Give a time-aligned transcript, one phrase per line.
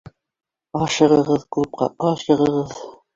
[0.85, 2.73] —Ашығығыҙ, клубҡа ашығығыҙ